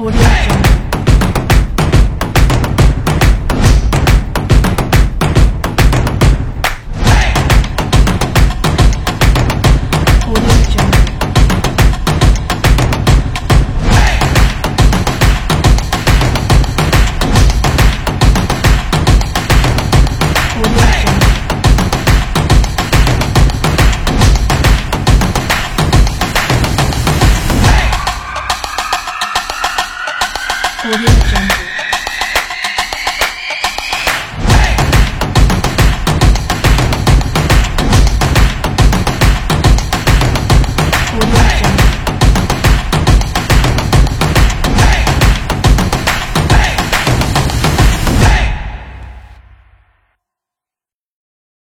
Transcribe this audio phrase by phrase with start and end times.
[0.00, 0.59] Audio
[30.82, 31.58] 昨天的战争